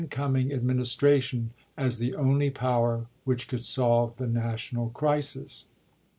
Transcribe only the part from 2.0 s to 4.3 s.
only power which could solve the